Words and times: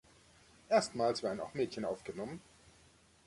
Erstmals 0.67 1.21
werden 1.21 1.39
auch 1.41 1.53
Mädchen 1.53 1.85
aufgenommen. 1.85 2.41